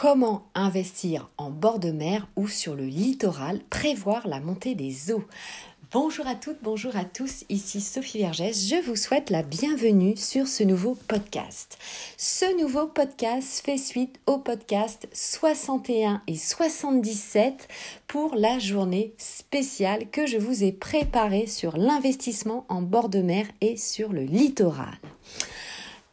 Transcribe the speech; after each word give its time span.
Comment 0.00 0.46
investir 0.54 1.28
en 1.38 1.50
bord 1.50 1.80
de 1.80 1.90
mer 1.90 2.28
ou 2.36 2.46
sur 2.46 2.76
le 2.76 2.84
littoral, 2.84 3.58
prévoir 3.68 4.28
la 4.28 4.38
montée 4.38 4.76
des 4.76 5.10
eaux? 5.10 5.24
Bonjour 5.90 6.24
à 6.28 6.36
toutes, 6.36 6.62
bonjour 6.62 6.94
à 6.94 7.04
tous, 7.04 7.44
ici 7.48 7.80
Sophie 7.80 8.18
Vergès, 8.18 8.68
je 8.68 8.80
vous 8.80 8.94
souhaite 8.94 9.28
la 9.28 9.42
bienvenue 9.42 10.16
sur 10.16 10.46
ce 10.46 10.62
nouveau 10.62 10.96
podcast. 11.08 11.78
Ce 12.16 12.60
nouveau 12.60 12.86
podcast 12.86 13.60
fait 13.64 13.76
suite 13.76 14.20
au 14.26 14.38
podcast 14.38 15.08
61 15.12 16.22
et 16.28 16.36
77 16.36 17.66
pour 18.06 18.36
la 18.36 18.60
journée 18.60 19.14
spéciale 19.18 20.08
que 20.12 20.26
je 20.26 20.38
vous 20.38 20.62
ai 20.62 20.70
préparée 20.70 21.48
sur 21.48 21.76
l'investissement 21.76 22.66
en 22.68 22.82
bord 22.82 23.08
de 23.08 23.20
mer 23.20 23.46
et 23.60 23.76
sur 23.76 24.12
le 24.12 24.22
littoral. 24.22 24.94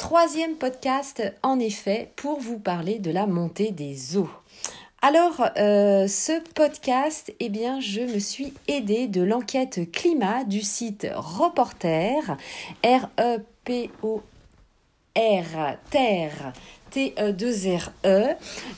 Troisième 0.08 0.54
podcast, 0.54 1.24
en 1.42 1.58
effet, 1.60 2.12
pour 2.16 2.40
vous 2.40 2.60
parler 2.60 3.00
de 3.00 3.10
la 3.10 3.26
montée 3.26 3.72
des 3.72 4.18
eaux. 4.18 4.30
Alors, 5.02 5.50
euh, 5.58 6.08
ce 6.08 6.40
podcast, 6.54 7.34
eh 7.40 7.50
bien, 7.50 7.80
je 7.80 8.02
me 8.02 8.20
suis 8.20 8.54
aidée 8.68 9.08
de 9.08 9.24
l'enquête 9.24 9.92
climat 9.92 10.44
du 10.44 10.62
site 10.62 11.08
Reporter, 11.16 12.38
R-E-P-O-R, 12.84 14.22
Terre, 15.90 16.54
T2RE, 16.92 17.90
e, 18.06 18.36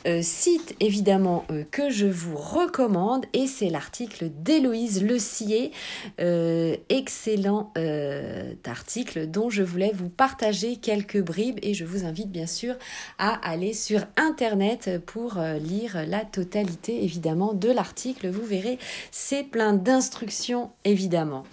euh, 0.08 0.22
site 0.22 0.76
évidemment 0.80 1.46
euh, 1.52 1.64
que 1.70 1.90
je 1.90 2.08
vous 2.08 2.36
recommande 2.36 3.26
et 3.34 3.48
c'est 3.48 3.70
l'article 3.70 4.30
d'Héloïse 4.30 5.04
Lecier, 5.04 5.72
euh, 6.20 6.76
excellent 6.90 7.72
article 8.66 9.28
dont 9.28 9.50
je 9.50 9.64
voulais 9.64 9.92
vous 9.94 10.10
partager 10.10 10.78
quelques 10.78 11.22
bribes 11.22 11.60
et 11.62 11.74
je 11.74 11.86
vous 11.86 12.06
invite 12.06 12.32
bien 12.32 12.48
sûr 12.48 12.76
à 13.18 13.34
aller 13.48 13.74
sur 13.74 14.02
internet 14.18 15.00
pour 15.06 15.40
lire 15.62 16.04
la 16.08 16.26
totalité 16.26 17.04
évidemment 17.04 17.54
de 17.54 17.70
l'article. 17.72 18.30
Vous 18.30 18.46
verrez, 18.46 18.78
c'est 19.12 19.44
plein 19.44 19.74
d'instructions 19.74 20.72
évidemment. 20.84 21.44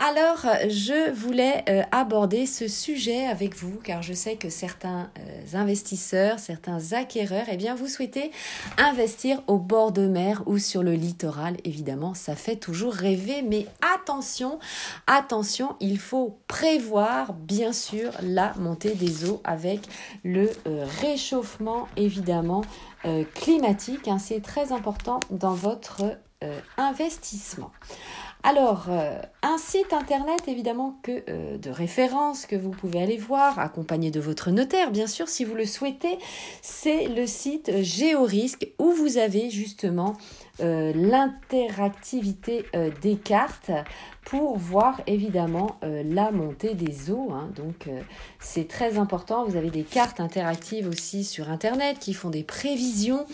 Alors, 0.00 0.44
je 0.68 1.12
voulais 1.12 1.64
euh, 1.68 1.82
aborder 1.92 2.46
ce 2.46 2.66
sujet 2.66 3.26
avec 3.26 3.54
vous 3.54 3.78
car 3.78 4.02
je 4.02 4.12
sais 4.12 4.34
que 4.34 4.50
certains 4.50 5.08
euh, 5.20 5.56
investisseurs, 5.56 6.40
certains 6.40 6.92
acquéreurs, 6.94 7.46
eh 7.48 7.56
bien, 7.56 7.76
vous 7.76 7.86
souhaitez 7.86 8.32
investir 8.76 9.40
au 9.46 9.56
bord 9.56 9.92
de 9.92 10.08
mer 10.08 10.42
ou 10.46 10.58
sur 10.58 10.82
le 10.82 10.94
littoral. 10.94 11.58
Évidemment, 11.62 12.14
ça 12.14 12.34
fait 12.34 12.56
toujours 12.56 12.92
rêver, 12.92 13.42
mais 13.42 13.66
attention, 13.94 14.58
attention, 15.06 15.76
il 15.78 16.00
faut 16.00 16.40
prévoir 16.48 17.32
bien 17.32 17.72
sûr 17.72 18.10
la 18.20 18.52
montée 18.54 18.96
des 18.96 19.30
eaux 19.30 19.40
avec 19.44 19.80
le 20.24 20.50
euh, 20.66 20.84
réchauffement 21.02 21.88
évidemment 21.96 22.62
climatique. 23.34 24.08
Hein. 24.08 24.18
C'est 24.18 24.40
très 24.40 24.72
important 24.72 25.20
dans 25.30 25.52
votre 25.52 26.16
investissement. 26.78 27.70
Alors, 28.46 28.88
euh, 28.90 29.18
un 29.42 29.56
site 29.56 29.94
internet 29.94 30.48
évidemment 30.48 30.98
que 31.02 31.24
euh, 31.30 31.56
de 31.56 31.70
référence 31.70 32.44
que 32.44 32.54
vous 32.54 32.72
pouvez 32.72 33.00
aller 33.00 33.16
voir, 33.16 33.58
accompagné 33.58 34.10
de 34.10 34.20
votre 34.20 34.50
notaire, 34.50 34.90
bien 34.90 35.06
sûr, 35.06 35.28
si 35.28 35.46
vous 35.46 35.54
le 35.54 35.64
souhaitez, 35.64 36.18
c'est 36.60 37.08
le 37.08 37.26
site 37.26 37.82
Géorisque 37.82 38.68
où 38.78 38.90
vous 38.90 39.16
avez 39.16 39.48
justement 39.48 40.12
euh, 40.60 40.92
l'interactivité 40.94 42.66
des 43.00 43.16
cartes 43.16 43.70
pour 44.24 44.56
voir 44.56 45.00
évidemment 45.06 45.76
la 45.82 46.30
montée 46.30 46.74
des 46.74 47.10
eaux. 47.10 47.30
Hein. 47.32 47.50
Donc 47.56 47.88
c'est 48.38 48.68
très 48.68 48.98
important. 48.98 49.44
Vous 49.44 49.56
avez 49.56 49.70
des 49.70 49.82
cartes 49.82 50.20
interactives 50.20 50.88
aussi 50.88 51.24
sur 51.24 51.50
Internet 51.50 51.98
qui 51.98 52.14
font 52.14 52.30
des 52.30 52.42
prévisions 52.42 53.26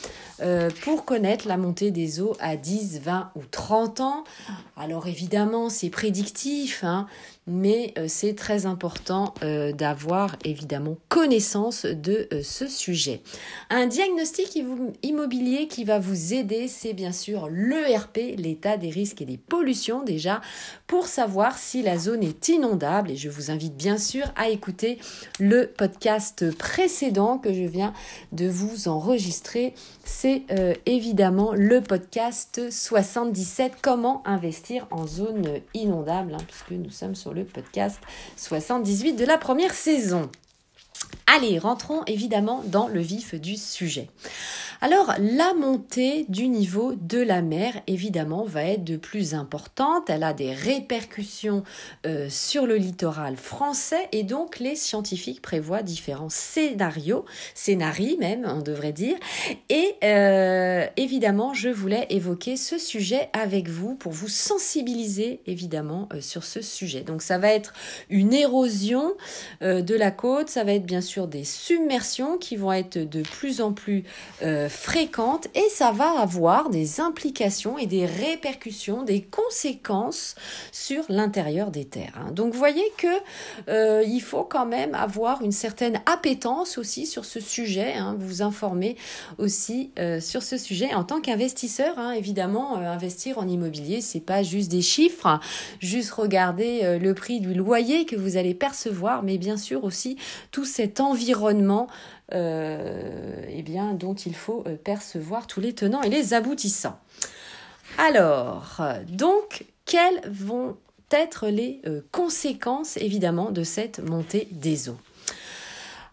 pour 0.82 1.04
connaître 1.04 1.46
la 1.48 1.56
montée 1.56 1.90
des 1.90 2.20
eaux 2.20 2.36
à 2.40 2.56
10, 2.56 3.00
20 3.02 3.30
ou 3.36 3.42
30 3.50 4.00
ans. 4.00 4.24
Alors 4.76 5.06
évidemment, 5.06 5.68
c'est 5.68 5.90
prédictif, 5.90 6.84
hein, 6.84 7.06
mais 7.46 7.94
euh, 7.98 8.04
c'est 8.06 8.34
très 8.34 8.66
important 8.66 9.34
euh, 9.42 9.72
d'avoir 9.72 10.36
évidemment 10.44 10.96
connaissance 11.08 11.86
de 11.86 12.28
euh, 12.32 12.42
ce 12.42 12.68
sujet. 12.68 13.22
Un 13.70 13.86
diagnostic 13.86 14.58
immobilier 15.02 15.66
qui 15.66 15.84
va 15.84 15.98
vous 15.98 16.34
aider, 16.34 16.68
c'est 16.68 16.92
bien 16.92 17.12
sûr 17.12 17.48
l'ERP, 17.50 18.36
l'état 18.36 18.76
des 18.76 18.90
risques 18.90 19.22
et 19.22 19.24
des 19.24 19.38
pollutions 19.38 20.02
déjà, 20.02 20.40
pour 20.86 21.06
savoir 21.06 21.58
si 21.58 21.82
la 21.82 21.98
zone 21.98 22.22
est 22.22 22.48
inondable. 22.48 23.10
Et 23.10 23.16
je 23.16 23.28
vous 23.28 23.50
invite 23.50 23.76
bien 23.76 23.98
sûr 23.98 24.26
à 24.36 24.48
écouter 24.48 24.98
le 25.38 25.66
podcast 25.66 26.54
précédent 26.56 27.38
que 27.38 27.52
je 27.52 27.64
viens 27.64 27.92
de 28.32 28.48
vous 28.48 28.88
enregistrer. 28.88 29.74
C'est 30.04 30.42
évidemment 30.86 31.52
le 31.54 31.80
podcast 31.80 32.70
77, 32.70 33.74
comment 33.80 34.22
investir 34.26 34.86
en 34.90 35.06
zone 35.06 35.60
inondable, 35.74 36.34
hein, 36.34 36.44
puisque 36.46 36.72
nous 36.72 36.90
sommes 36.90 37.14
sur 37.14 37.29
le 37.32 37.44
podcast 37.44 37.98
78 38.36 39.14
de 39.14 39.24
la 39.24 39.38
première 39.38 39.74
saison. 39.74 40.30
Allez, 41.26 41.58
rentrons 41.58 42.04
évidemment 42.06 42.62
dans 42.66 42.88
le 42.88 43.00
vif 43.00 43.34
du 43.34 43.56
sujet. 43.56 44.08
Alors, 44.82 45.12
la 45.18 45.52
montée 45.52 46.24
du 46.30 46.48
niveau 46.48 46.94
de 46.94 47.18
la 47.18 47.42
mer, 47.42 47.82
évidemment, 47.86 48.44
va 48.44 48.64
être 48.64 48.82
de 48.82 48.96
plus 48.96 49.34
importante. 49.34 50.08
Elle 50.08 50.22
a 50.22 50.32
des 50.32 50.54
répercussions 50.54 51.64
euh, 52.06 52.30
sur 52.30 52.66
le 52.66 52.76
littoral 52.76 53.36
français 53.36 54.08
et 54.12 54.22
donc 54.22 54.58
les 54.58 54.76
scientifiques 54.76 55.42
prévoient 55.42 55.82
différents 55.82 56.30
scénarios, 56.30 57.26
scénarii 57.54 58.16
même, 58.16 58.46
on 58.46 58.62
devrait 58.62 58.94
dire. 58.94 59.16
Et 59.68 59.96
euh, 60.02 60.86
évidemment, 60.96 61.52
je 61.52 61.68
voulais 61.68 62.06
évoquer 62.08 62.56
ce 62.56 62.78
sujet 62.78 63.28
avec 63.34 63.68
vous 63.68 63.96
pour 63.96 64.12
vous 64.12 64.28
sensibiliser 64.28 65.42
évidemment 65.44 66.08
euh, 66.14 66.22
sur 66.22 66.42
ce 66.42 66.62
sujet. 66.62 67.02
Donc, 67.02 67.20
ça 67.20 67.36
va 67.36 67.50
être 67.50 67.74
une 68.08 68.32
érosion 68.32 69.12
de 69.60 69.94
la 69.94 70.10
côte, 70.10 70.48
ça 70.48 70.64
va 70.64 70.72
être 70.72 70.86
bien 70.86 71.02
sûr 71.02 71.28
des 71.28 71.44
submersions 71.44 72.38
qui 72.38 72.56
vont 72.56 72.72
être 72.72 72.96
de 72.96 73.20
plus 73.20 73.60
en 73.60 73.72
plus 73.72 74.04
fréquente 74.70 75.48
et 75.54 75.68
ça 75.70 75.92
va 75.92 76.20
avoir 76.20 76.70
des 76.70 77.00
implications 77.00 77.76
et 77.76 77.86
des 77.86 78.06
répercussions, 78.06 79.02
des 79.02 79.22
conséquences 79.22 80.34
sur 80.72 81.04
l'intérieur 81.08 81.70
des 81.70 81.84
terres. 81.84 82.14
Hein. 82.16 82.30
Donc 82.32 82.52
vous 82.52 82.58
voyez 82.58 82.84
que 82.96 83.06
euh, 83.68 84.02
il 84.06 84.20
faut 84.20 84.44
quand 84.44 84.66
même 84.66 84.94
avoir 84.94 85.42
une 85.42 85.52
certaine 85.52 86.00
appétence 86.06 86.78
aussi 86.78 87.06
sur 87.06 87.24
ce 87.24 87.40
sujet, 87.40 87.94
hein, 87.94 88.16
vous 88.18 88.42
informer 88.42 88.96
aussi 89.38 89.90
euh, 89.98 90.20
sur 90.20 90.42
ce 90.42 90.56
sujet 90.56 90.94
en 90.94 91.04
tant 91.04 91.20
qu'investisseur. 91.20 91.98
Hein, 91.98 92.12
évidemment, 92.12 92.78
euh, 92.78 92.90
investir 92.90 93.38
en 93.38 93.46
immobilier, 93.46 94.00
c'est 94.00 94.20
pas 94.20 94.42
juste 94.42 94.70
des 94.70 94.82
chiffres, 94.82 95.40
juste 95.80 96.12
regarder 96.12 96.98
le 96.98 97.14
prix 97.14 97.40
du 97.40 97.54
loyer 97.54 98.06
que 98.06 98.16
vous 98.16 98.36
allez 98.36 98.54
percevoir, 98.54 99.22
mais 99.22 99.38
bien 99.38 99.56
sûr 99.56 99.84
aussi 99.84 100.16
tout 100.50 100.64
cet 100.64 101.00
environnement 101.00 101.88
euh, 102.32 103.44
eh 103.48 103.62
bien, 103.62 103.94
dont 103.94 104.14
il 104.14 104.34
faut 104.34 104.64
euh, 104.66 104.76
percevoir 104.76 105.46
tous 105.46 105.60
les 105.60 105.74
tenants 105.74 106.02
et 106.02 106.08
les 106.08 106.34
aboutissants. 106.34 106.98
Alors, 107.98 108.80
donc, 109.08 109.64
quelles 109.84 110.20
vont 110.28 110.76
être 111.10 111.48
les 111.48 111.80
euh, 111.86 112.02
conséquences 112.12 112.96
évidemment 112.96 113.50
de 113.50 113.64
cette 113.64 113.98
montée 113.98 114.48
des 114.52 114.88
eaux? 114.88 114.98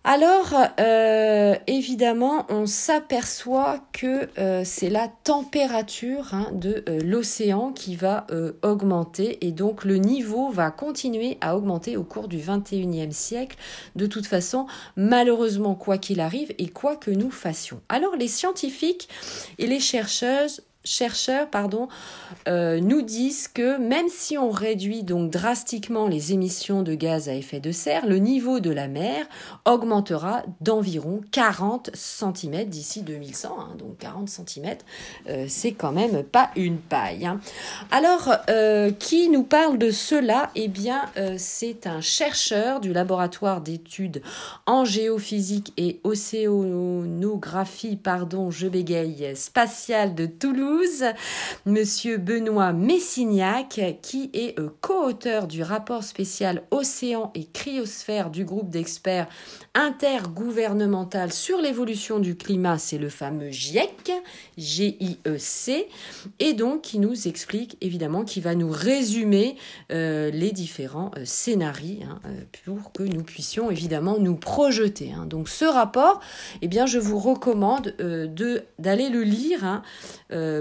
Alors, 0.09 0.53
euh, 0.79 1.55
évidemment, 1.67 2.45
on 2.47 2.65
s'aperçoit 2.65 3.81
que 3.91 4.29
euh, 4.39 4.61
c'est 4.63 4.89
la 4.89 5.09
température 5.09 6.33
hein, 6.33 6.47
de 6.53 6.85
euh, 6.87 7.01
l'océan 7.03 7.73
qui 7.73 7.97
va 7.97 8.25
augmenter 8.61 9.45
et 9.45 9.51
donc 9.51 9.83
le 9.83 9.97
niveau 9.97 10.49
va 10.49 10.71
continuer 10.71 11.37
à 11.41 11.57
augmenter 11.57 11.97
au 11.97 12.05
cours 12.05 12.29
du 12.29 12.37
21e 12.37 13.11
siècle. 13.11 13.57
De 13.97 14.05
toute 14.05 14.27
façon, 14.27 14.65
malheureusement, 14.95 15.75
quoi 15.75 15.97
qu'il 15.97 16.21
arrive 16.21 16.53
et 16.57 16.69
quoi 16.69 16.95
que 16.95 17.11
nous 17.11 17.29
fassions. 17.29 17.81
Alors, 17.89 18.15
les 18.15 18.29
scientifiques 18.29 19.09
et 19.57 19.67
les 19.67 19.81
chercheuses 19.81 20.61
chercheurs 20.87 21.49
pardon, 21.49 21.87
euh, 22.47 22.79
nous 22.79 23.01
disent 23.01 23.47
que 23.47 23.77
même 23.77 24.07
si 24.09 24.37
on 24.37 24.49
réduit 24.49 25.03
donc 25.03 25.29
drastiquement 25.29 26.07
les 26.07 26.33
émissions 26.33 26.81
de 26.81 26.95
gaz 26.95 27.29
à 27.29 27.33
effet 27.33 27.59
de 27.59 27.71
serre, 27.71 28.05
le 28.07 28.17
niveau 28.17 28.59
de 28.59 28.69
la 28.71 28.87
mer 28.87 29.25
augmentera 29.65 30.43
d'environ 30.61 31.21
40 31.31 31.91
cm 31.93 32.65
d'ici 32.65 33.01
2100. 33.01 33.55
Hein. 33.59 33.75
donc 33.77 33.97
40 33.97 34.29
cm, 34.29 34.77
euh, 35.29 35.45
c'est 35.47 35.73
quand 35.73 35.91
même 35.91 36.23
pas 36.23 36.51
une 36.55 36.77
paille. 36.77 37.25
Hein. 37.25 37.39
Alors, 37.91 38.33
euh, 38.49 38.91
qui 38.91 39.29
nous 39.29 39.43
parle 39.43 39.77
de 39.77 39.91
cela? 39.91 40.49
Eh 40.55 40.67
bien, 40.67 41.01
c'est 41.37 41.87
un 41.87 42.01
chercheur 42.01 42.79
du 42.79 42.93
laboratoire 42.93 43.61
d'études 43.61 44.21
en 44.65 44.85
géophysique 44.85 45.73
et 45.77 45.99
océanographie, 46.03 47.97
pardon, 47.97 48.51
je 48.51 48.67
bégaye, 48.67 49.35
spatiale 49.35 50.15
de 50.15 50.25
Toulouse 50.25 50.76
Monsieur 51.65 52.17
Benoît 52.17 52.71
Messignac, 52.71 53.81
qui 54.01 54.29
est 54.33 54.59
euh, 54.59 54.69
co-auteur 54.81 55.47
du 55.47 55.63
rapport 55.63 56.03
spécial 56.03 56.63
Océan 56.71 57.31
et 57.35 57.45
Cryosphère 57.45 58.29
du 58.29 58.45
groupe 58.45 58.69
d'experts 58.69 59.27
intergouvernemental 59.73 61.31
sur 61.31 61.59
l'évolution 61.59 62.19
du 62.19 62.35
climat, 62.35 62.77
c'est 62.77 62.97
le 62.97 63.09
fameux 63.09 63.49
GIEC, 63.51 64.11
G-I-E-C, 64.57 65.87
et 66.39 66.53
donc 66.53 66.81
qui 66.81 66.99
nous 66.99 67.27
explique 67.27 67.77
évidemment, 67.81 68.23
qui 68.23 68.39
va 68.41 68.55
nous 68.55 68.71
résumer 68.71 69.55
euh, 69.91 70.31
les 70.31 70.51
différents 70.51 71.11
euh, 71.17 71.25
scénarios 71.25 72.03
hein, 72.09 72.19
pour 72.65 72.91
que 72.91 73.03
nous 73.03 73.23
puissions 73.23 73.69
évidemment 73.69 74.17
nous 74.19 74.35
projeter. 74.35 75.11
Hein. 75.13 75.25
Donc 75.25 75.49
ce 75.49 75.65
rapport, 75.65 76.21
eh 76.61 76.67
bien, 76.67 76.85
je 76.85 76.99
vous 76.99 77.19
recommande 77.19 77.93
de 77.97 78.63
d'aller 78.79 79.09
le 79.09 79.23
lire 79.23 79.63
hein, 79.63 79.81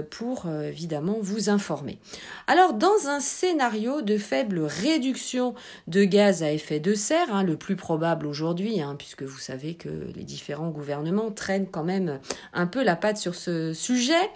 pour 0.09 0.45
évidemment 0.47 1.17
vous 1.21 1.49
informer. 1.49 1.99
Alors 2.47 2.73
dans 2.73 3.07
un 3.07 3.19
scénario 3.19 4.01
de 4.01 4.17
faible 4.17 4.59
réduction 4.59 5.53
de 5.87 6.03
gaz 6.03 6.43
à 6.43 6.51
effet 6.51 6.79
de 6.79 6.93
serre, 6.93 7.33
hein, 7.33 7.43
le 7.43 7.57
plus 7.57 7.75
probable 7.75 8.27
aujourd'hui, 8.27 8.81
hein, 8.81 8.95
puisque 8.97 9.23
vous 9.23 9.39
savez 9.39 9.75
que 9.75 9.89
les 10.15 10.23
différents 10.23 10.69
gouvernements 10.69 11.31
traînent 11.31 11.67
quand 11.69 11.83
même 11.83 12.19
un 12.53 12.67
peu 12.67 12.83
la 12.83 12.95
patte 12.95 13.17
sur 13.17 13.35
ce 13.35 13.73
sujet, 13.73 14.31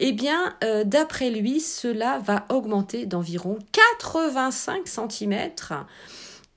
eh 0.00 0.12
bien 0.12 0.54
euh, 0.64 0.84
d'après 0.84 1.30
lui, 1.30 1.60
cela 1.60 2.18
va 2.18 2.46
augmenter 2.48 3.06
d'environ 3.06 3.58
85 3.98 4.86
cm 4.86 5.50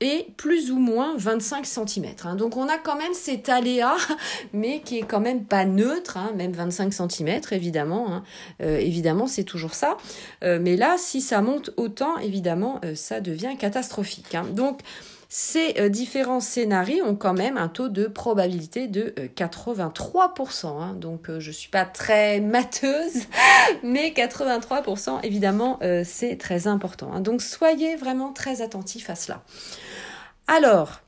et 0.01 0.27
plus 0.35 0.71
ou 0.71 0.79
moins 0.79 1.13
25 1.15 1.65
cm. 1.65 2.05
Hein. 2.25 2.35
Donc 2.35 2.57
on 2.57 2.67
a 2.67 2.77
quand 2.77 2.97
même 2.97 3.13
cet 3.13 3.47
aléa, 3.47 3.95
mais 4.53 4.81
qui 4.81 4.97
est 4.97 5.03
quand 5.03 5.19
même 5.19 5.45
pas 5.45 5.63
neutre, 5.63 6.17
hein, 6.17 6.33
même 6.35 6.51
25 6.51 6.91
cm 6.91 7.39
évidemment. 7.51 8.11
Hein. 8.11 8.23
Euh, 8.61 8.77
évidemment, 8.77 9.27
c'est 9.27 9.43
toujours 9.43 9.75
ça. 9.75 9.97
Euh, 10.43 10.59
mais 10.61 10.75
là, 10.75 10.95
si 10.97 11.21
ça 11.21 11.41
monte 11.41 11.69
autant, 11.77 12.17
évidemment, 12.17 12.81
euh, 12.83 12.95
ça 12.95 13.21
devient 13.21 13.55
catastrophique. 13.57 14.35
Donc 14.55 14.81
ces 15.33 15.75
euh, 15.79 15.87
différents 15.87 16.41
scénarios 16.41 17.05
ont 17.05 17.15
quand 17.15 17.33
même 17.33 17.55
un 17.55 17.69
taux 17.69 17.87
de 17.87 18.07
probabilité 18.07 18.89
de 18.89 19.13
83%. 19.33 20.65
Euh, 20.65 20.69
hein. 20.81 20.93
donc 20.93 21.29
euh, 21.29 21.39
je 21.39 21.47
ne 21.47 21.53
suis 21.53 21.69
pas 21.69 21.85
très 21.85 22.39
matheuse, 22.41 23.23
mais 23.81 24.09
83% 24.09 25.21
évidemment 25.23 25.79
c'est 26.03 26.35
très 26.35 26.67
important. 26.67 27.13
Hein. 27.13 27.21
donc 27.21 27.41
soyez 27.41 27.95
vraiment 27.95 28.33
très 28.33 28.61
attentifs 28.61 29.09
à 29.09 29.15
cela. 29.15 29.41
Alors, 30.47 30.99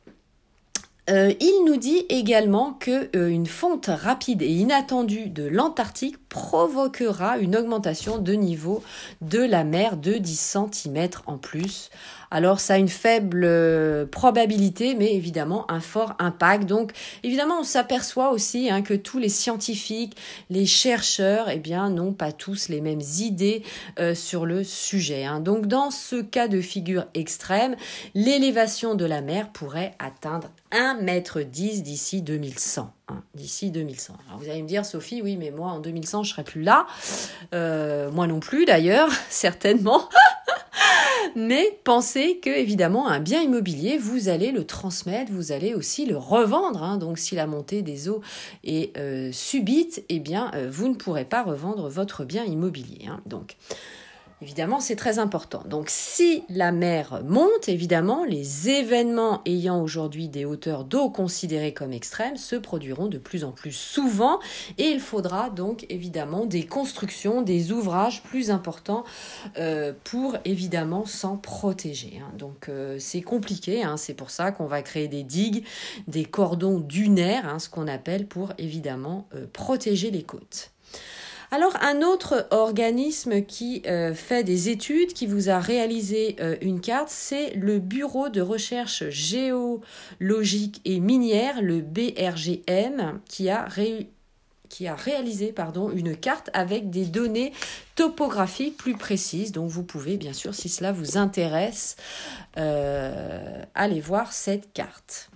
il 1.09 1.63
nous 1.65 1.75
dit 1.75 2.05
également 2.07 2.71
que 2.71 3.09
une 3.17 3.45
fonte 3.45 3.87
rapide 3.87 4.41
et 4.41 4.47
inattendue 4.47 5.27
de 5.27 5.43
l'Antarctique 5.43 6.22
provoquera 6.33 7.37
une 7.37 7.55
augmentation 7.55 8.17
de 8.17 8.33
niveau 8.33 8.83
de 9.21 9.39
la 9.39 9.63
mer 9.63 9.95
de 9.95 10.13
10 10.13 10.57
cm 10.73 11.09
en 11.27 11.37
plus 11.37 11.91
alors 12.33 12.59
ça 12.59 12.73
a 12.73 12.77
une 12.77 12.89
faible 12.89 13.43
euh, 13.45 14.07
probabilité, 14.07 14.95
mais 14.95 15.13
évidemment 15.13 15.69
un 15.69 15.79
fort 15.79 16.15
impact. 16.17 16.65
Donc 16.65 16.91
évidemment, 17.21 17.59
on 17.59 17.63
s'aperçoit 17.63 18.31
aussi 18.31 18.71
hein, 18.71 18.81
que 18.81 18.95
tous 18.95 19.19
les 19.19 19.29
scientifiques, 19.29 20.17
les 20.49 20.65
chercheurs, 20.65 21.47
eh 21.51 21.59
bien, 21.59 21.91
n'ont 21.91 22.11
pas 22.11 22.31
tous 22.31 22.69
les 22.69 22.81
mêmes 22.81 23.03
idées 23.19 23.61
euh, 23.99 24.15
sur 24.15 24.47
le 24.47 24.63
sujet. 24.63 25.25
Hein. 25.25 25.41
Donc 25.41 25.67
dans 25.67 25.91
ce 25.91 26.23
cas 26.23 26.47
de 26.47 26.59
figure 26.59 27.05
extrême, 27.13 27.75
l'élévation 28.15 28.95
de 28.95 29.05
la 29.05 29.21
mer 29.21 29.51
pourrait 29.51 29.93
atteindre 29.99 30.49
1,10 30.71 31.77
m 31.77 31.81
d'ici 31.83 32.23
2100. 32.23 32.91
Hein, 33.13 33.23
d'ici 33.35 33.71
2100. 33.71 34.15
Alors 34.27 34.39
vous 34.39 34.49
allez 34.49 34.61
me 34.61 34.67
dire, 34.67 34.85
Sophie, 34.85 35.21
oui, 35.21 35.37
mais 35.37 35.51
moi 35.51 35.69
en 35.69 35.79
2100, 35.79 36.23
je 36.23 36.31
serai 36.31 36.43
plus 36.43 36.61
là. 36.61 36.87
Euh, 37.53 38.11
moi 38.11 38.27
non 38.27 38.39
plus, 38.39 38.65
d'ailleurs, 38.65 39.09
certainement. 39.29 40.09
Mais 41.35 41.79
pensez 41.83 42.37
que, 42.37 42.49
évidemment, 42.49 43.07
un 43.07 43.19
bien 43.19 43.41
immobilier, 43.41 43.97
vous 43.97 44.29
allez 44.29 44.51
le 44.51 44.65
transmettre, 44.65 45.31
vous 45.31 45.51
allez 45.51 45.73
aussi 45.73 46.05
le 46.05 46.15
revendre. 46.15 46.83
Hein. 46.83 46.97
Donc, 46.97 47.17
si 47.17 47.33
la 47.33 47.47
montée 47.47 47.81
des 47.81 48.07
eaux 48.07 48.21
est 48.63 48.95
euh, 48.97 49.31
subite, 49.31 50.03
eh 50.09 50.19
bien, 50.19 50.51
euh, 50.53 50.69
vous 50.71 50.89
ne 50.89 50.93
pourrez 50.93 51.25
pas 51.25 51.41
revendre 51.41 51.89
votre 51.89 52.23
bien 52.23 52.43
immobilier. 52.43 53.07
Hein. 53.07 53.19
Donc, 53.25 53.55
Évidemment, 54.43 54.81
c'est 54.81 54.97
très 54.97 55.19
important. 55.19 55.63
Donc 55.69 55.85
si 55.87 56.43
la 56.49 56.73
mer 56.73 57.21
monte, 57.23 57.69
évidemment, 57.69 58.25
les 58.25 58.67
événements 58.69 59.41
ayant 59.45 59.81
aujourd'hui 59.81 60.27
des 60.27 60.43
hauteurs 60.43 60.83
d'eau 60.83 61.09
considérées 61.09 61.73
comme 61.73 61.93
extrêmes 61.93 62.35
se 62.35 62.57
produiront 62.57 63.07
de 63.07 63.17
plus 63.17 63.45
en 63.45 63.53
plus 63.53 63.71
souvent 63.71 64.41
et 64.77 64.87
il 64.87 64.99
faudra 64.99 65.49
donc 65.49 65.85
évidemment 65.87 66.45
des 66.45 66.65
constructions, 66.65 67.41
des 67.41 67.71
ouvrages 67.71 68.21
plus 68.21 68.51
importants 68.51 69.05
euh, 69.57 69.93
pour 70.03 70.35
évidemment 70.43 71.05
s'en 71.05 71.37
protéger. 71.37 72.19
Hein. 72.21 72.33
Donc 72.37 72.67
euh, 72.67 72.97
c'est 72.99 73.21
compliqué, 73.21 73.81
hein. 73.81 73.95
c'est 73.95 74.13
pour 74.13 74.29
ça 74.29 74.51
qu'on 74.51 74.67
va 74.67 74.81
créer 74.81 75.07
des 75.07 75.23
digues, 75.23 75.63
des 76.09 76.25
cordons 76.25 76.81
dunaires, 76.81 77.47
hein, 77.47 77.59
ce 77.59 77.69
qu'on 77.69 77.87
appelle 77.87 78.27
pour 78.27 78.51
évidemment 78.57 79.25
euh, 79.35 79.45
protéger 79.53 80.11
les 80.11 80.23
côtes. 80.23 80.73
Alors 81.53 81.77
un 81.83 82.01
autre 82.01 82.47
organisme 82.49 83.43
qui 83.43 83.83
euh, 83.85 84.15
fait 84.15 84.43
des 84.43 84.69
études, 84.69 85.13
qui 85.13 85.27
vous 85.27 85.51
a 85.51 85.59
réalisé 85.59 86.35
euh, 86.39 86.55
une 86.61 86.81
carte, 86.81 87.09
c'est 87.09 87.51
le 87.51 87.77
Bureau 87.77 88.29
de 88.29 88.41
recherche 88.41 89.07
géologique 89.09 90.81
et 90.83 90.99
minière, 90.99 91.61
le 91.61 91.81
BRGM, 91.81 93.19
qui 93.29 93.49
a 93.51 94.95
réalisé 94.95 95.51
pardon, 95.51 95.91
une 95.91 96.17
carte 96.17 96.49
avec 96.53 96.89
des 96.89 97.05
données 97.05 97.53
topographiques 97.93 98.75
plus 98.75 98.97
précises. 98.97 99.51
Donc 99.51 99.69
vous 99.69 99.83
pouvez 99.83 100.17
bien 100.17 100.33
sûr, 100.33 100.55
si 100.55 100.69
cela 100.69 100.91
vous 100.91 101.19
intéresse, 101.19 101.97
euh, 102.57 103.61
aller 103.75 103.99
voir 103.99 104.33
cette 104.33 104.73
carte. 104.73 105.29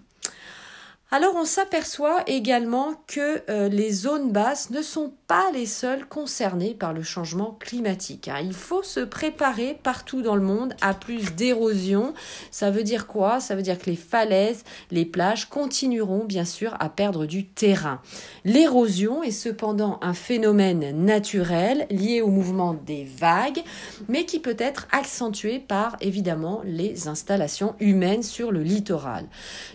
Alors 1.11 1.35
on 1.35 1.45
s'aperçoit 1.45 2.23
également 2.25 2.95
que 3.05 3.69
les 3.69 3.91
zones 3.91 4.31
basses 4.31 4.71
ne 4.71 4.81
sont 4.81 5.13
pas 5.27 5.51
les 5.53 5.65
seules 5.65 6.05
concernées 6.05 6.73
par 6.73 6.93
le 6.93 7.03
changement 7.03 7.57
climatique. 7.59 8.29
Hein. 8.29 8.39
Il 8.41 8.53
faut 8.53 8.81
se 8.81 9.01
préparer 9.01 9.77
partout 9.83 10.21
dans 10.21 10.35
le 10.35 10.41
monde 10.41 10.73
à 10.79 10.93
plus 10.93 11.35
d'érosion. 11.35 12.13
Ça 12.49 12.71
veut 12.71 12.83
dire 12.83 13.07
quoi? 13.07 13.41
Ça 13.41 13.55
veut 13.55 13.61
dire 13.61 13.77
que 13.77 13.89
les 13.89 13.97
falaises, 13.97 14.63
les 14.89 15.03
plages 15.03 15.49
continueront 15.49 16.23
bien 16.23 16.45
sûr 16.45 16.75
à 16.79 16.87
perdre 16.87 17.25
du 17.25 17.45
terrain. 17.45 18.01
L'érosion 18.45 19.21
est 19.21 19.31
cependant 19.31 19.99
un 20.01 20.13
phénomène 20.13 21.03
naturel 21.03 21.87
lié 21.89 22.21
au 22.21 22.29
mouvement 22.29 22.73
des 22.73 23.03
vagues, 23.03 23.61
mais 24.07 24.25
qui 24.25 24.39
peut 24.39 24.55
être 24.57 24.87
accentué 24.93 25.59
par 25.59 25.97
évidemment 25.99 26.61
les 26.63 27.09
installations 27.09 27.75
humaines 27.81 28.23
sur 28.23 28.49
le 28.49 28.63
littoral. 28.63 29.25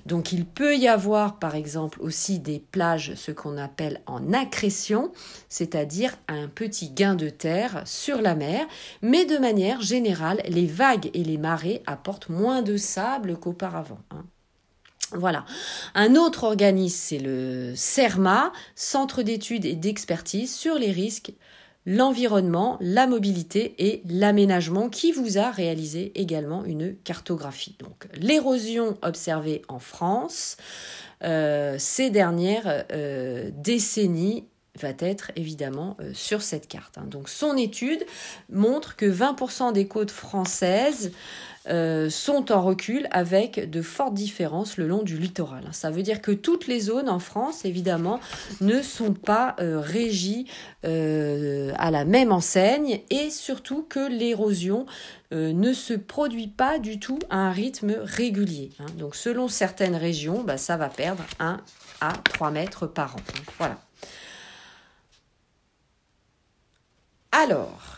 Donc 0.06 0.32
il 0.32 0.46
peut 0.46 0.76
y 0.76 0.88
avoir 0.88 1.38
par 1.38 1.54
exemple 1.54 2.00
aussi 2.00 2.38
des 2.38 2.58
plages, 2.58 3.14
ce 3.16 3.32
qu'on 3.32 3.58
appelle 3.58 4.00
en 4.06 4.32
accrétion, 4.32 5.12
c'est-à-dire 5.52 6.16
un 6.28 6.48
petit 6.48 6.88
gain 6.88 7.14
de 7.14 7.28
terre 7.28 7.82
sur 7.84 8.22
la 8.22 8.34
mer, 8.34 8.66
mais 9.02 9.26
de 9.26 9.36
manière 9.36 9.82
générale, 9.82 10.40
les 10.48 10.64
vagues 10.64 11.10
et 11.12 11.22
les 11.22 11.36
marées 11.36 11.82
apportent 11.84 12.30
moins 12.30 12.62
de 12.62 12.78
sable 12.78 13.36
qu'auparavant. 13.36 13.98
Hein. 14.12 14.24
Voilà. 15.12 15.44
Un 15.94 16.16
autre 16.16 16.44
organisme, 16.44 16.96
c'est 16.98 17.18
le 17.18 17.74
CERMA, 17.76 18.50
Centre 18.76 19.22
d'études 19.22 19.66
et 19.66 19.74
d'expertise 19.74 20.54
sur 20.54 20.76
les 20.76 20.90
risques 20.90 21.34
l'environnement, 21.84 22.78
la 22.80 23.06
mobilité 23.06 23.74
et 23.78 24.02
l'aménagement 24.08 24.88
qui 24.88 25.10
vous 25.10 25.36
a 25.36 25.50
réalisé 25.50 26.12
également 26.14 26.64
une 26.64 26.94
cartographie. 26.94 27.74
Donc 27.80 28.06
l'érosion 28.14 28.96
observée 29.02 29.62
en 29.68 29.80
France 29.80 30.56
euh, 31.24 31.74
ces 31.78 32.10
dernières 32.10 32.84
euh, 32.92 33.50
décennies 33.52 34.44
va 34.80 34.88
être 34.98 35.30
évidemment 35.36 35.96
euh, 36.00 36.12
sur 36.14 36.42
cette 36.42 36.66
carte. 36.66 36.96
Hein. 36.96 37.04
Donc 37.06 37.28
son 37.28 37.56
étude 37.56 38.04
montre 38.50 38.96
que 38.96 39.06
20% 39.06 39.72
des 39.72 39.86
côtes 39.86 40.10
françaises 40.10 41.12
euh, 41.68 42.10
sont 42.10 42.50
en 42.50 42.62
recul 42.62 43.06
avec 43.10 43.70
de 43.70 43.82
fortes 43.82 44.14
différences 44.14 44.78
le 44.78 44.88
long 44.88 45.02
du 45.02 45.18
littoral. 45.18 45.62
Ça 45.72 45.90
veut 45.90 46.02
dire 46.02 46.20
que 46.22 46.32
toutes 46.32 46.66
les 46.66 46.80
zones 46.80 47.08
en 47.08 47.18
France, 47.20 47.64
évidemment, 47.64 48.18
ne 48.60 48.82
sont 48.82 49.12
pas 49.12 49.54
euh, 49.60 49.78
régies 49.78 50.46
à 50.84 51.90
la 51.92 52.04
même 52.04 52.32
enseigne 52.32 53.02
et 53.10 53.30
surtout 53.30 53.86
que 53.88 54.08
l'érosion 54.08 54.86
ne 55.30 55.72
se 55.72 55.94
produit 55.94 56.48
pas 56.48 56.80
du 56.80 56.98
tout 56.98 57.20
à 57.30 57.36
un 57.36 57.52
rythme 57.52 57.94
régulier. 58.02 58.70
Hein. 58.80 58.86
Donc 58.98 59.14
selon 59.14 59.46
certaines 59.46 59.94
régions, 59.94 60.42
bah, 60.42 60.58
ça 60.58 60.76
va 60.76 60.88
perdre 60.88 61.22
1 61.38 61.60
à 62.00 62.12
3 62.12 62.50
mètres 62.50 62.88
par 62.88 63.14
an. 63.14 63.20
Voilà. 63.58 63.78
Alors, 67.32 67.96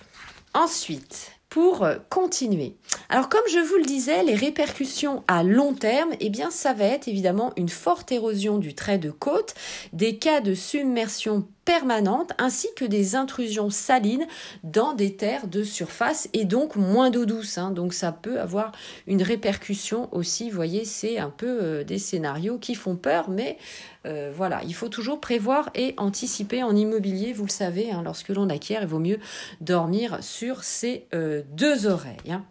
ensuite, 0.54 1.32
pour 1.48 1.84
euh, 1.84 1.96
continuer. 2.08 2.76
Alors 3.08 3.28
comme 3.28 3.42
je 3.48 3.58
vous 3.58 3.76
le 3.76 3.84
disais, 3.84 4.24
les 4.24 4.34
répercussions 4.34 5.22
à 5.28 5.42
long 5.42 5.74
terme, 5.74 6.10
eh 6.18 6.30
bien 6.30 6.50
ça 6.50 6.72
va 6.72 6.84
être 6.84 7.06
évidemment 7.06 7.52
une 7.56 7.68
forte 7.68 8.10
érosion 8.10 8.58
du 8.58 8.74
trait 8.74 8.98
de 8.98 9.10
côte, 9.10 9.54
des 9.92 10.18
cas 10.18 10.40
de 10.40 10.54
submersion 10.54 11.48
permanente 11.64 12.32
ainsi 12.38 12.68
que 12.76 12.84
des 12.84 13.16
intrusions 13.16 13.70
salines 13.70 14.26
dans 14.62 14.92
des 14.92 15.16
terres 15.16 15.46
de 15.46 15.62
surface 15.62 16.28
et 16.32 16.44
donc 16.44 16.76
moins 16.76 17.10
d'eau 17.10 17.24
douce. 17.24 17.58
Hein. 17.58 17.70
Donc 17.70 17.94
ça 17.94 18.12
peut 18.12 18.40
avoir 18.40 18.72
une 19.06 19.22
répercussion 19.22 20.08
aussi. 20.12 20.50
Vous 20.50 20.56
voyez, 20.56 20.84
c'est 20.84 21.18
un 21.18 21.30
peu 21.30 21.58
euh, 21.62 21.84
des 21.84 21.98
scénarios 21.98 22.58
qui 22.58 22.74
font 22.74 22.96
peur, 22.96 23.30
mais 23.30 23.58
euh, 24.06 24.32
voilà, 24.34 24.62
il 24.64 24.74
faut 24.74 24.88
toujours 24.88 25.20
prévoir 25.20 25.70
et 25.74 25.94
anticiper 25.96 26.62
en 26.62 26.74
immobilier. 26.74 27.32
Vous 27.32 27.44
le 27.44 27.50
savez, 27.50 27.90
hein, 27.90 28.02
lorsque 28.04 28.28
l'on 28.28 28.48
acquiert, 28.48 28.82
il 28.82 28.88
vaut 28.88 28.98
mieux 28.98 29.18
dormir 29.60 30.18
sur 30.22 30.62
ses 30.64 31.06
euh, 31.14 31.42
deux 31.52 31.86
oreilles. 31.86 32.16
Hein. 32.30 32.44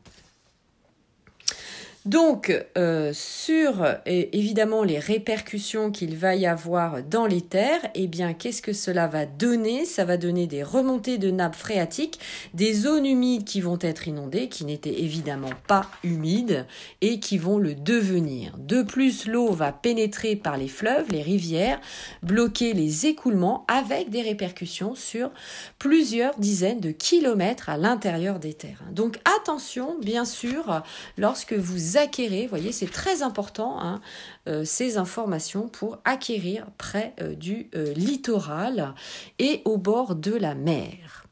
Donc, 2.06 2.54
euh, 2.78 3.12
sur 3.14 3.86
évidemment 4.06 4.84
les 4.84 5.00
répercussions 5.00 5.90
qu'il 5.90 6.18
va 6.18 6.36
y 6.36 6.46
avoir 6.46 7.02
dans 7.02 7.26
les 7.26 7.42
terres, 7.42 7.80
eh 7.96 8.08
bien, 8.08 8.34
qu'est-ce 8.34 8.62
que 8.62 8.74
cela 8.74 9.08
va 9.08 9.26
donner? 9.26 9.86
Ça 9.86 10.04
va 10.04 10.18
donner 10.18 10.46
des 10.46 10.64
remontées 10.64 11.18
de 11.18 11.32
nappes 11.32 11.56
phréatiques, 11.56 12.20
des 12.54 12.74
zones 12.74 13.06
humides 13.06 13.46
qui 13.46 13.62
vont 13.62 13.80
être 13.80 14.08
inondées, 14.08 14.50
qui 14.50 14.66
n'étaient 14.66 15.02
évidemment 15.02 15.52
pas 15.68 15.90
humides 16.04 16.66
et 17.00 17.22
qui 17.22 17.38
vont 17.38 17.58
le 17.58 17.74
devenir. 17.74 18.58
De 18.58 18.82
plus, 18.82 19.26
l'eau 19.26 19.52
va 19.52 19.72
pénétrer 19.72 20.36
par 20.36 20.58
les 20.58 20.68
fleuves, 20.68 21.10
les 21.10 21.22
rivières, 21.22 21.80
bloquer 22.22 22.74
les 22.74 23.06
écoulements 23.06 23.66
avec 23.70 24.10
des 24.10 24.22
répercussions 24.22 24.96
sur 24.96 25.32
plusieurs 25.80 26.38
dizaines 26.38 26.82
de 26.82 26.92
kilomètres 26.92 27.70
à 27.70 27.78
l'intérieur 27.78 28.40
des 28.40 28.54
terres. 28.54 28.84
Donc, 28.92 29.20
attention, 29.40 29.96
bien 30.02 30.26
sûr, 30.26 30.84
lorsque 31.18 31.54
vous 31.54 31.93
vous 31.94 32.48
voyez, 32.50 32.72
c'est 32.72 32.92
très 32.92 33.22
important, 33.22 33.80
hein, 33.80 34.02
euh, 34.48 34.64
ces 34.66 34.98
informations 34.98 35.68
pour 35.68 36.00
acquérir 36.06 36.66
près 36.78 37.14
euh, 37.22 37.36
du 37.36 37.70
euh, 37.76 37.94
littoral 37.94 38.94
et 39.40 39.62
au 39.66 39.78
bord 39.78 40.16
de 40.16 40.34
la 40.34 40.56
mer. 40.56 41.26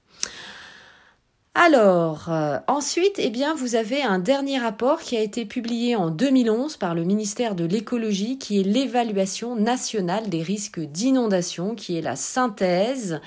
Alors, 1.53 2.29
ensuite, 2.67 3.15
eh 3.17 3.29
bien, 3.29 3.53
vous 3.53 3.75
avez 3.75 4.01
un 4.01 4.19
dernier 4.19 4.57
rapport 4.57 5.01
qui 5.01 5.17
a 5.17 5.19
été 5.19 5.43
publié 5.43 5.97
en 5.97 6.09
2011 6.09 6.77
par 6.77 6.95
le 6.95 7.03
ministère 7.03 7.55
de 7.55 7.65
l'écologie, 7.65 8.37
qui 8.37 8.61
est 8.61 8.63
l'évaluation 8.63 9.57
nationale 9.57 10.29
des 10.29 10.43
risques 10.43 10.79
d'inondation, 10.79 11.75
qui 11.75 11.97
est 11.97 12.01
la 12.01 12.15
synthèse 12.15 13.19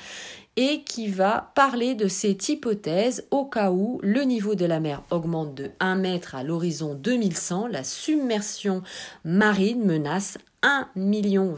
et 0.56 0.82
qui 0.84 1.08
va 1.08 1.52
parler 1.54 1.94
de 1.94 2.08
cette 2.08 2.48
hypothèse 2.48 3.26
au 3.30 3.44
cas 3.44 3.70
où 3.70 4.00
le 4.02 4.22
niveau 4.22 4.54
de 4.54 4.64
la 4.64 4.80
mer 4.80 5.02
augmente 5.10 5.54
de 5.54 5.70
1 5.80 5.96
mètre 5.96 6.34
à 6.34 6.44
l'horizon 6.44 6.94
2100, 6.94 7.68
la 7.68 7.84
submersion 7.84 8.82
marine 9.24 9.84
menace 9.84 10.38
1,4 10.62 10.86
million 10.96 11.54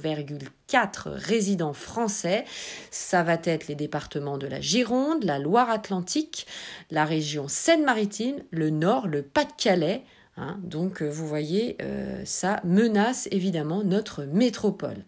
résidents 1.06 1.72
français. 1.72 2.44
Ça 2.90 3.22
va 3.22 3.38
être 3.44 3.68
les 3.68 3.74
départements 3.74 4.38
de 4.38 4.46
la 4.46 4.60
Gironde, 4.60 5.24
la 5.24 5.38
Loire-Atlantique, 5.38 6.46
la 6.90 7.04
région 7.04 7.46
Seine-Maritime, 7.48 8.36
le 8.50 8.70
Nord, 8.70 9.06
le 9.06 9.22
Pas-de-Calais, 9.22 10.02
Hein, 10.38 10.58
donc 10.62 11.00
euh, 11.00 11.08
vous 11.08 11.26
voyez, 11.26 11.78
euh, 11.80 12.20
ça 12.26 12.60
menace 12.62 13.26
évidemment 13.30 13.82
notre 13.82 14.24
métropole. 14.24 15.04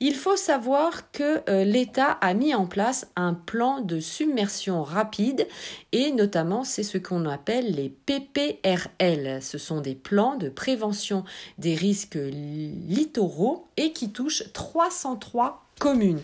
Il 0.00 0.16
faut 0.16 0.36
savoir 0.36 1.12
que 1.12 1.48
euh, 1.48 1.62
l'État 1.62 2.10
a 2.20 2.34
mis 2.34 2.52
en 2.52 2.66
place 2.66 3.06
un 3.14 3.32
plan 3.32 3.80
de 3.80 4.00
submersion 4.00 4.82
rapide 4.82 5.46
et 5.92 6.10
notamment 6.10 6.64
c'est 6.64 6.82
ce 6.82 6.98
qu'on 6.98 7.26
appelle 7.26 7.76
les 7.76 7.90
PPRL. 7.90 9.40
Ce 9.40 9.56
sont 9.56 9.80
des 9.80 9.94
plans 9.94 10.36
de 10.36 10.48
prévention 10.48 11.24
des 11.58 11.76
risques 11.76 12.18
littoraux 12.20 13.68
et 13.76 13.92
qui 13.92 14.10
touchent 14.10 14.52
303 14.52 15.65
commune. 15.78 16.20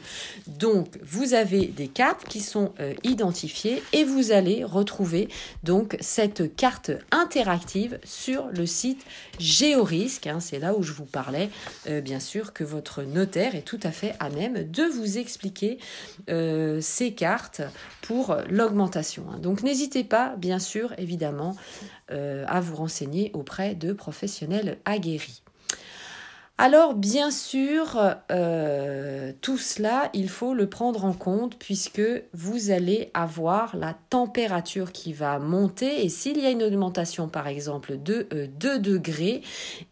Donc, 0.47 0.99
vous 1.03 1.35
avez 1.35 1.67
des 1.67 1.89
cartes 1.89 2.25
qui 2.25 2.41
sont 2.41 2.73
euh, 2.81 2.95
identifiées 3.03 3.83
et 3.93 4.05
vous 4.05 4.33
allez 4.33 4.65
retrouver 4.65 5.29
donc 5.63 5.97
cette 6.01 6.57
carte 6.57 6.91
interactive 7.11 7.99
sur 8.05 8.49
le 8.49 8.67
site 8.67 9.05
Géorisque. 9.39 10.27
Hein. 10.27 10.41
C'est 10.41 10.59
là 10.59 10.75
où 10.75 10.83
je 10.83 10.93
vous 10.93 11.05
parlais, 11.05 11.51
euh, 11.89 12.01
bien 12.01 12.21
sûr, 12.21 12.53
que 12.53 12.65
votre 12.65 13.03
notaire 13.03 13.55
est 13.55 13.63
tout 13.63 13.81
à 13.83 13.91
fait 13.91 14.15
à 14.21 14.31
même 14.31 14.71
de 14.71 14.85
vous 14.85 15.19
expliquer 15.19 15.79
euh, 16.31 16.81
ces 16.81 17.13
cartes 17.13 17.63
pour 18.01 18.37
l'augmentation. 18.49 19.27
Hein. 19.31 19.39
Donc, 19.39 19.63
n'hésitez 19.63 20.05
pas, 20.05 20.35
bien 20.37 20.59
sûr, 20.59 20.95
évidemment, 20.99 21.57
à 22.11 22.61
vous 22.61 22.77
renseigner 22.77 23.31
auprès 23.33 23.75
de 23.75 23.95
professionnels 23.95 24.77
aguerris. 24.85 25.43
Alors 26.65 26.95
bien 26.95 27.33
sûr, 27.33 27.99
euh, 28.31 29.33
tout 29.41 29.59
cela, 29.59 30.11
il 30.15 30.29
faut 30.29 30.55
le 30.55 30.69
prendre 30.69 31.05
en 31.05 31.13
compte 31.13 31.59
puisque 31.59 32.01
vous 32.35 32.71
allez 32.71 33.11
avoir 33.15 33.77
la 33.77 33.97
température 34.11 34.93
qui 34.93 35.13
va 35.13 35.41
monter 35.41 36.05
et 36.05 36.09
s'il 36.09 36.39
y 36.39 36.47
a 36.47 36.51
une 36.51 36.63
augmentation 36.63 37.27
par 37.27 37.49
exemple 37.49 37.99
de 38.01 38.29
2 38.31 38.75
euh, 38.75 38.79
degrés, 38.79 39.43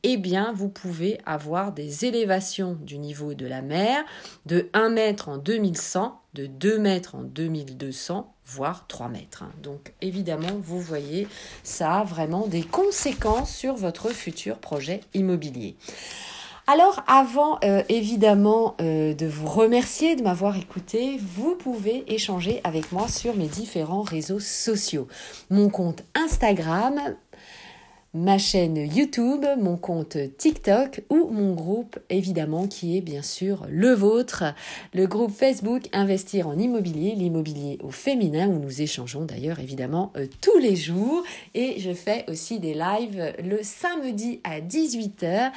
eh 0.05 0.17
bien 0.17 0.53
vous 0.55 0.69
pouvez 0.69 1.19
avoir 1.27 1.73
des 1.73 2.05
élévations 2.05 2.79
du 2.81 2.99
niveau 2.99 3.35
de 3.35 3.47
la 3.47 3.63
mer 3.63 4.05
de 4.47 4.69
1 4.73 4.91
mètre 4.91 5.29
en 5.29 5.39
2100, 5.39 6.21
de 6.35 6.47
2 6.47 6.79
mètres 6.79 7.17
en 7.17 7.25
2200 7.25 8.33
voire 8.45 8.87
3 8.87 9.09
mètres. 9.09 9.43
Donc 9.61 9.93
évidemment, 10.03 10.57
vous 10.61 10.81
voyez, 10.81 11.27
ça 11.65 11.95
a 11.95 12.05
vraiment 12.05 12.47
des 12.47 12.63
conséquences 12.63 13.53
sur 13.53 13.75
votre 13.75 14.11
futur 14.11 14.59
projet 14.59 15.01
immobilier. 15.15 15.77
Alors 16.73 17.03
avant 17.09 17.59
euh, 17.65 17.83
évidemment 17.89 18.77
euh, 18.81 19.13
de 19.13 19.27
vous 19.27 19.49
remercier 19.49 20.15
de 20.15 20.23
m'avoir 20.23 20.57
écouté, 20.57 21.19
vous 21.19 21.57
pouvez 21.57 22.05
échanger 22.07 22.61
avec 22.63 22.93
moi 22.93 23.09
sur 23.09 23.35
mes 23.35 23.49
différents 23.49 24.03
réseaux 24.03 24.39
sociaux. 24.39 25.09
Mon 25.51 25.69
compte 25.69 26.05
Instagram, 26.15 26.95
ma 28.13 28.39
chaîne 28.39 28.77
YouTube, 28.77 29.47
mon 29.61 29.77
compte 29.77 30.17
TikTok 30.37 31.03
ou 31.11 31.29
mon 31.31 31.55
groupe 31.55 32.01
évidemment 32.11 32.67
qui 32.67 32.97
est 32.97 33.01
bien 33.01 33.23
sûr 33.23 33.65
le 33.69 33.93
vôtre, 33.93 34.43
le 34.95 35.07
groupe 35.07 35.31
Facebook 35.31 35.85
Investir 35.93 36.49
en 36.49 36.59
immobilier, 36.59 37.15
l'immobilier 37.15 37.79
au 37.83 37.93
féminin 37.93 38.49
où 38.49 38.59
nous 38.59 38.83
échangeons 38.83 39.25
d'ailleurs 39.25 39.61
évidemment 39.61 40.13
euh, 40.17 40.27
tous 40.41 40.59
les 40.59 40.75
jours 40.75 41.23
et 41.55 41.79
je 41.79 41.93
fais 41.93 42.25
aussi 42.29 42.59
des 42.59 42.75
lives 42.75 43.33
le 43.45 43.61
samedi 43.63 44.41
à 44.43 44.61
18h 44.61 45.53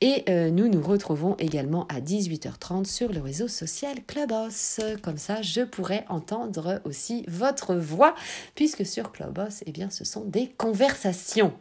et 0.00 0.24
euh, 0.30 0.50
nous 0.50 0.68
nous 0.68 0.82
retrouvons 0.82 1.36
également 1.38 1.86
à 1.88 2.00
18h30 2.00 2.86
sur 2.86 3.12
le 3.12 3.20
réseau 3.20 3.46
social 3.46 3.96
Clubhouse. 4.06 4.80
Comme 5.02 5.18
ça, 5.18 5.42
je 5.42 5.60
pourrai 5.60 6.04
entendre 6.08 6.80
aussi 6.84 7.24
votre 7.28 7.74
voix 7.74 8.14
puisque 8.54 8.86
sur 8.86 9.12
Clubhouse, 9.12 9.62
eh 9.66 9.72
bien 9.72 9.90
ce 9.90 10.06
sont 10.06 10.24
des 10.24 10.46
conversations. 10.46 11.52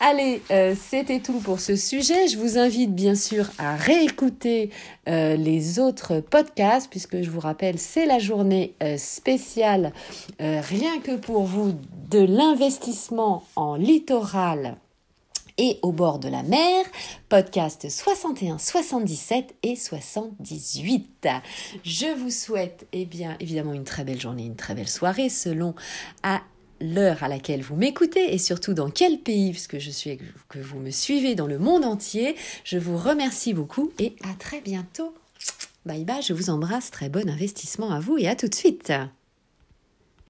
Allez, 0.00 0.42
euh, 0.50 0.74
c'était 0.78 1.20
tout 1.20 1.38
pour 1.38 1.60
ce 1.60 1.76
sujet. 1.76 2.28
Je 2.28 2.36
vous 2.36 2.58
invite 2.58 2.94
bien 2.94 3.14
sûr 3.14 3.48
à 3.58 3.74
réécouter 3.74 4.70
euh, 5.08 5.36
les 5.36 5.78
autres 5.78 6.20
podcasts, 6.20 6.90
puisque 6.90 7.22
je 7.22 7.30
vous 7.30 7.40
rappelle, 7.40 7.78
c'est 7.78 8.04
la 8.04 8.18
journée 8.18 8.74
euh, 8.82 8.98
spéciale, 8.98 9.92
rien 10.38 11.00
que 11.02 11.16
pour 11.16 11.44
vous, 11.44 11.74
de 12.10 12.18
l'investissement 12.18 13.44
en 13.56 13.76
littoral 13.76 14.76
et 15.56 15.78
au 15.82 15.92
bord 15.92 16.18
de 16.18 16.28
la 16.28 16.42
mer, 16.42 16.84
podcast 17.28 17.88
61, 17.88 18.58
77 18.58 19.54
et 19.62 19.76
78. 19.76 21.28
Je 21.84 22.14
vous 22.14 22.30
souhaite, 22.30 22.86
eh 22.92 23.06
bien, 23.06 23.36
évidemment, 23.40 23.72
une 23.72 23.84
très 23.84 24.04
belle 24.04 24.20
journée, 24.20 24.44
une 24.44 24.56
très 24.56 24.74
belle 24.74 24.88
soirée, 24.88 25.28
selon 25.28 25.74
à 26.22 26.42
l'heure 26.80 27.22
à 27.22 27.28
laquelle 27.28 27.62
vous 27.62 27.76
m'écoutez 27.76 28.34
et 28.34 28.38
surtout 28.38 28.74
dans 28.74 28.90
quel 28.90 29.18
pays, 29.18 29.50
puisque 29.50 29.78
je 29.78 29.90
suis 29.90 30.18
que 30.48 30.58
vous 30.58 30.78
me 30.78 30.90
suivez 30.90 31.34
dans 31.34 31.46
le 31.46 31.58
monde 31.58 31.84
entier. 31.84 32.36
Je 32.64 32.78
vous 32.78 32.96
remercie 32.96 33.54
beaucoup 33.54 33.92
et 33.98 34.14
à 34.24 34.34
très 34.38 34.60
bientôt. 34.60 35.14
Bye 35.86 36.04
bye, 36.04 36.22
je 36.22 36.32
vous 36.32 36.50
embrasse, 36.50 36.90
très 36.90 37.08
bon 37.08 37.28
investissement 37.28 37.90
à 37.90 38.00
vous 38.00 38.16
et 38.18 38.26
à 38.26 38.36
tout 38.36 38.48
de 38.48 38.54
suite. 38.54 38.92